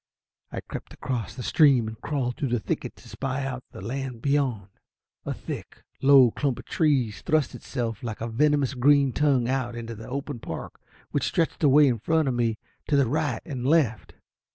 I 0.51 0.61
crept 0.61 0.95
across 0.95 1.35
the 1.35 1.43
stream, 1.43 1.87
and 1.87 2.01
crawled 2.01 2.35
through 2.37 2.47
the 2.49 2.59
thicket 2.59 2.95
to 2.95 3.07
spy 3.07 3.45
out 3.45 3.63
the 3.71 3.81
land 3.81 4.19
beyond. 4.23 4.69
A 5.25 5.33
thick, 5.35 5.83
low 6.01 6.31
clump 6.31 6.57
of 6.57 6.65
trees 6.65 7.21
thrust 7.21 7.53
itself 7.53 8.01
like 8.01 8.19
a 8.19 8.27
venomous 8.27 8.73
green 8.73 9.13
tongue 9.13 9.47
out 9.47 9.75
into 9.75 9.93
the 9.93 10.09
open 10.09 10.39
park 10.39 10.79
which 11.11 11.27
stretched 11.27 11.63
away 11.63 11.87
in 11.87 11.99
front 11.99 12.27
of 12.27 12.33
me 12.33 12.57
to 12.87 12.95
the 12.95 13.05
right 13.05 13.43
and 13.45 13.63
left. 13.67 14.15